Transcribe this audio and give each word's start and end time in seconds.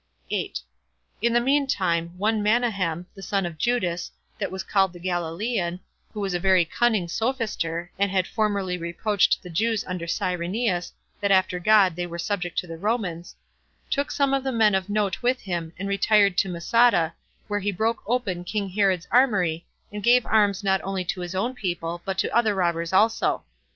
8. 0.31 0.59
In 1.21 1.31
the 1.33 1.39
mean 1.39 1.67
time, 1.67 2.17
one 2.17 2.41
Manahem, 2.41 3.05
the 3.13 3.21
son 3.21 3.45
of 3.45 3.59
Judas, 3.59 4.11
that 4.39 4.49
was 4.49 4.63
called 4.63 4.93
the 4.93 4.99
Galilean, 4.99 5.79
[who 6.11 6.19
was 6.21 6.33
a 6.33 6.39
very 6.39 6.65
cunning 6.65 7.07
sophister, 7.07 7.91
and 7.99 8.09
had 8.09 8.25
formerly 8.25 8.79
reproached 8.79 9.43
the 9.43 9.49
Jews 9.51 9.85
under 9.85 10.07
Cyrenius, 10.07 10.91
that 11.19 11.29
after 11.29 11.59
God 11.59 11.95
they 11.95 12.07
were 12.07 12.17
subject 12.17 12.57
to 12.57 12.65
the 12.65 12.77
Romans,] 12.79 13.35
took 13.91 14.09
some 14.09 14.33
of 14.33 14.43
the 14.43 14.51
men 14.51 14.73
of 14.73 14.89
note 14.89 15.21
with 15.21 15.41
him, 15.41 15.71
and 15.77 15.87
retired 15.87 16.35
to 16.39 16.49
Masada, 16.49 17.13
where 17.47 17.59
he 17.59 17.71
broke 17.71 18.01
open 18.07 18.43
king 18.43 18.69
Herod's 18.69 19.07
armory, 19.11 19.67
and 19.91 20.01
gave 20.01 20.25
arms 20.25 20.63
not 20.63 20.81
only 20.83 21.05
to 21.05 21.21
his 21.21 21.35
own 21.35 21.53
people, 21.53 22.01
but 22.05 22.17
to 22.17 22.35
other 22.35 22.55
robbers 22.55 22.91
also. 22.91 23.43